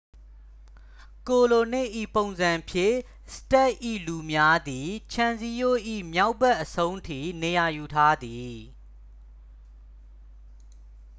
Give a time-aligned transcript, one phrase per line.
[1.29, 2.95] ကိုလိုနစ်၏ ပုံစံဖြင့်
[3.33, 3.73] စတ့ပ်၏
[4.07, 5.79] လူများသည် ခြံစည်းရိုး၏
[6.13, 8.57] မြောက်ဘက်အဆုံးထိ နေရာယူထားသည်